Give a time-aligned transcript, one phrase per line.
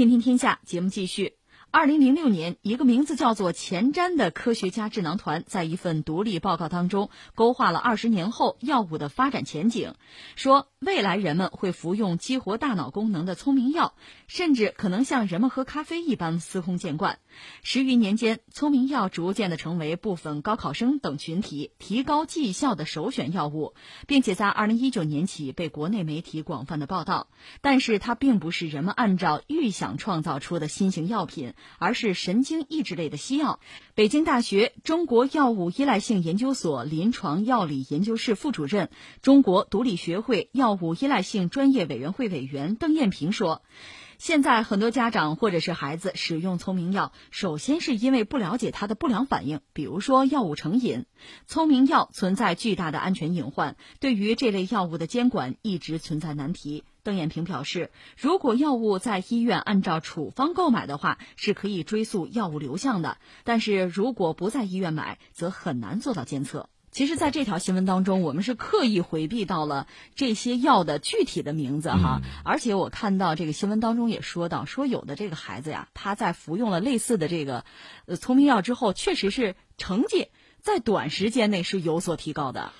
[0.00, 1.39] 天天天下节目继续。
[1.72, 9.94] 二零零六年，一个名字叫做前瞻的科学家智囊团在一份独立报告当中勾画了二十年后药物的发展前景，
[10.34, 13.94] 说未来人们会服用激活大脑功能的聪明药，
[14.26, 17.20] 甚至可能像人们喝咖啡一般司空见惯。
[17.62, 23.74] 十余年间，聪明药逐渐的成为部分高考生等群体提高绩效的首选药物，
[24.08, 27.28] 并且在二零一九年起被国内媒体广泛的报道。
[27.60, 31.54] 但是它并不是人们按照预想创造出的新型药品。
[31.78, 33.60] 而是神经抑制类的西药。
[33.94, 38.90] 北京大学中国药物依赖性研究所临床药理研究室副主任、
[39.22, 43.62] 中国毒理学会药物依赖性专业委员会委员邓艳平说
[44.18, 51.06] ：“现在很多家长或者是孩子使用聪明药，首先是因为不了解它的不良反应，比如说药物成瘾。
[51.46, 66.68] 聪明药存在巨大的安全隐患，对于这类药物的监管一直存在难题。”邓艳平表示，如果药物在医院按照处方购买的话，是可以追溯药物流向的；但是如果不在医院买，则很难做到监测。
[66.92, 72.20] 其实，在这条新闻当中，我们是刻意回避到了这些药的具体的名字哈。
[72.44, 77.64] 而且，我看到这个新闻当中也说到，说有的这个孩子呀，他在服用了类似的这个
[78.06, 82.72] 呃聪明药之后，确实是成绩在短时间内是有所提高的。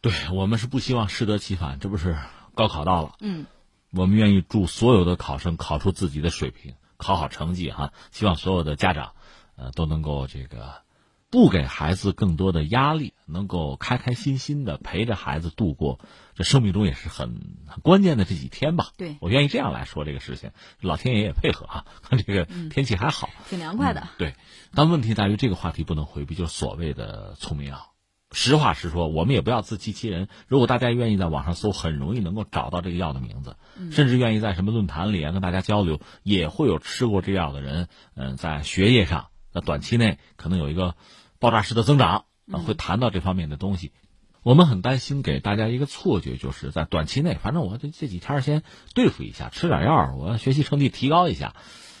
[0.00, 2.18] 对我们是不希望适得其反，这不是
[2.56, 3.46] 高考到了，嗯。
[3.94, 7.92] 我们愿意祝所有的考生考出自己的水平，考好成绩哈。
[8.10, 9.12] 希望所有的家长，
[9.54, 10.82] 呃，都能够这个
[11.30, 16.00] 不给孩子更多的压力，能够开开心心的陪着孩子度过
[16.34, 18.92] 这生命中也是很很关键的这几天吧。
[18.96, 21.84] 对我愿意这样来说这个事情，老天爷也配合哈。
[22.26, 24.08] 这个天气还好，挺凉快的。
[24.16, 24.34] 对，
[24.74, 27.91] 但问题在于这个话题不能回避，就是所谓的聪明药。
[28.32, 30.28] 实话实说，我们也不要自欺欺人。
[30.48, 33.56] 如果大家愿意在网上搜，很容易能够找到这个药的名字，
[33.90, 40.96] 甚至愿意在什么论坛里啊跟大家交流，也会有吃过这药的人，嗯，在学业上，那短期内可能有一个
[41.38, 42.24] 爆炸式的增长，
[42.66, 43.92] 会谈到这方面的东西。
[44.42, 48.62] 我们很担心给大家一个错觉，就是在短期内，反正我这这几天先
[48.94, 51.54] 对付一下，吃点药，我学习成绩提高一下。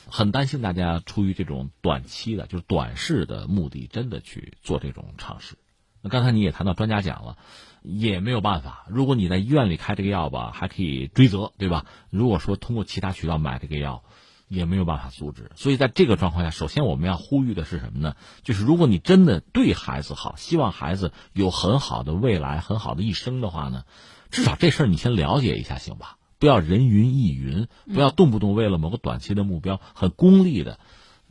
[0.08, 5.54] 很担心大家出于这种短期的，就是短视的目的，真的去做这种尝试。
[6.02, 7.36] 那刚才你也谈到专家讲了，
[7.82, 8.84] 也没有办法。
[8.88, 11.86] 如果你在医院里开这个药吧，还可以追责，对吧？
[12.10, 14.02] 如果说通过其他渠道买这个药，
[14.48, 15.50] 也没有办法阻止。
[15.54, 18.16] 所以在这个状况下，首先我们要呼吁的是什么呢？
[18.42, 23.84] 就是如果你真的对孩子好，希望孩子有很好的未来、很好的一生的话呢，
[24.30, 26.18] 至少这事儿你先了解一下，行吧？
[26.38, 30.80] 不要人云亦云，不要动不动为了某个短期的目标，很功利的。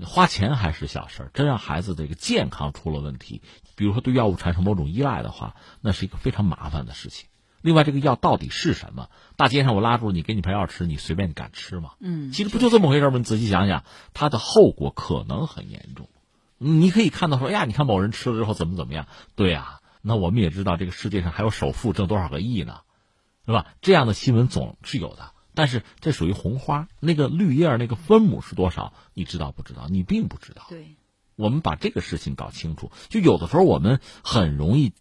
[0.06, 3.41] 花钱还是小事儿，真让孩子这个健康出了问题，
[3.75, 7.28] 比如说对药物产生某种依赖的话，那是一个非常麻烦的事情。
[7.62, 9.09] 另外，这个药到底是什么？
[9.35, 11.91] 大街上我拉住你，给你配药吃，你随便你敢吃吗？
[12.00, 13.19] 嗯，其实不就这么回事吗？
[13.19, 13.84] 你仔细想想，
[14.16, 16.09] 它的后果可能很严重。
[16.57, 19.06] 你可以看到说，哎呀，你看某人吃了之后怎么怎么样？
[19.35, 22.79] 对呀，那我们也知道这个世界上还有首富挣多少个亿呢，
[23.45, 23.67] 是吧？
[23.81, 25.31] 这样的新闻总是有的。
[25.53, 28.94] 但是这属于红花，那个绿叶那个分母是多少？
[29.13, 29.88] 你知道不知道？
[29.89, 30.66] 你并不知道。
[30.69, 30.95] 对，
[31.35, 32.91] 我们把这个事情搞清楚。
[33.09, 34.94] 就有的时候我们很容易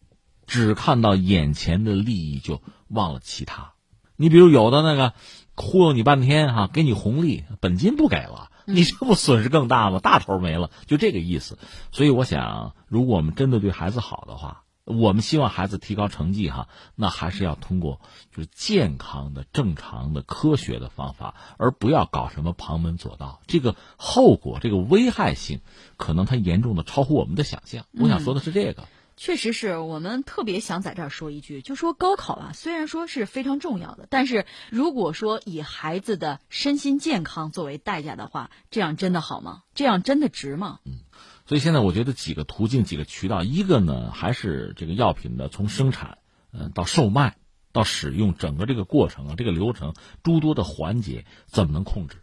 [0.46, 3.74] 只看到眼前的利益，就忘了其他。
[4.16, 5.14] 你比如有的那个
[5.54, 9.98] 忽悠你半天哈，给你红利，本金不给了，你这不损失更大吗？
[10.00, 11.58] 大头没了，就这个意思。
[11.92, 14.64] 所以我想，如果我们真的对孩子好的话。
[14.90, 18.00] 我们希望孩子提高成绩，哈，那还是要通过
[18.34, 23.40] 就是健康的、正常的、科学的方法，而不要搞什么旁门左道。
[23.46, 25.60] 这个后果、这个危害性，
[25.96, 27.86] 可能它严重的超乎我们的想象。
[27.92, 39.62] 我想说的是这个，确实是我们特别想在这儿说一句，就说高考啊，虽然说是非常重要的，但是如果说以孩子的身心健康作为代价的话，这样真的好吗？
[39.74, 40.80] 这样真的值吗？
[40.84, 41.00] 嗯。
[41.50, 46.18] 所以现在我觉得几个途径、几个渠道，一个呢还是这个药品的从生产，
[46.52, 47.38] 嗯，到售卖，
[47.72, 52.18] 到使用整个这个过程啊，这个流程诸多的环节怎么能控制？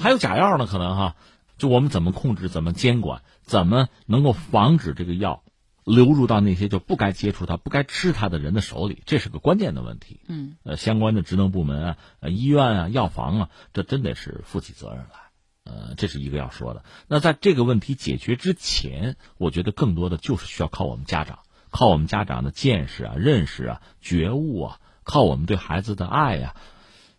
[0.00, 0.66] 还有假药呢？
[0.66, 1.16] 可能哈，
[1.58, 5.44] 就我们怎么控制、怎么监管、怎么能够防止这个药
[5.84, 9.00] 流入到那些就不该接触它、不该吃它的人的手里？
[9.06, 10.22] 这是个关键的问题。
[10.26, 15.25] 嗯，呃，相关的职能部门啊、呃，医院啊、药房啊，这真得是负起责任来。
[15.66, 16.84] 呃，这是一个要说的。
[17.08, 21.40] 那在这个问题解决之前，我觉得更多的就是需要靠我们家长，
[21.70, 26.54] 靠我们家长的见识啊、认识啊、觉悟啊，靠我们对孩子的爱呀。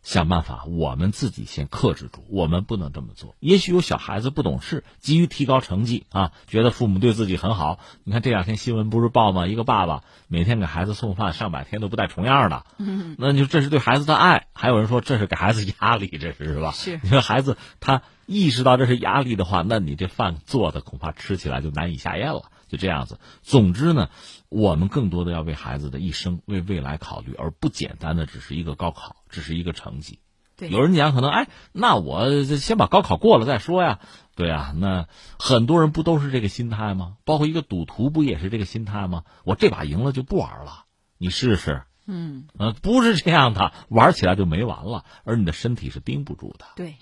[0.08, 3.36] 想办法，我们自己先克制住，我们不能这么做。
[3.42, 7.80] 也许有小孩子不懂事，急于提高成绩啊，觉得父母对自己很好。
[8.06, 9.48] 你看这两天新闻不是报吗？
[9.48, 12.64] 一个爸爸每天给孩子送饭，上百天都不带重样的，
[13.18, 14.48] 那就这是对孩子的爱。
[14.54, 16.72] 还有人说这是给孩子压力，这是是吧？
[16.72, 17.02] 是。
[17.04, 22.44] 你说孩子他意识到这是压力的话，那你这饭做的恐怕吃起来就难以下咽了。
[22.68, 23.20] 就这样子。
[23.42, 24.10] 总之呢，
[24.50, 30.20] 我们更多的要为孩子的一生、为未来考虑，而不简单的只是一个高考，只是一个成绩。
[30.56, 34.00] 对，有人讲可能，哎，那我先把高考过了再说呀。
[34.36, 35.08] 对啊，那
[35.40, 37.18] 很多人不都是这个心态吗？
[37.26, 39.24] 包括一个赌徒不也是这个心态吗？
[39.44, 40.86] 我这把赢了就不玩了，
[41.18, 41.84] 你试试。
[42.08, 46.66] 嗯，呃，不是这样的，玩起来就没完了，而你的身体是盯不住的。
[46.76, 46.96] 对。